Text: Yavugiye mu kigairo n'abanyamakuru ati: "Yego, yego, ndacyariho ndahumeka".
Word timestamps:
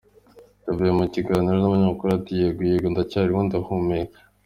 Yavugiye 0.65 0.93
mu 0.99 1.05
kigairo 1.13 1.41
n'abanyamakuru 1.59 2.09
ati: 2.17 2.31
"Yego, 2.41 2.61
yego, 2.69 2.87
ndacyariho 2.89 3.41
ndahumeka". 3.47 4.17